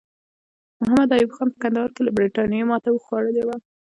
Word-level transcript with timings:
محمد 0.79 1.09
ایوب 1.15 1.31
خان 1.35 1.47
په 1.53 1.57
کندهار 1.63 1.89
کې 1.95 2.01
له 2.05 2.11
برټانیې 2.17 2.63
ماته 2.69 2.89
خوړلې 3.05 3.43
وه. 3.45 3.57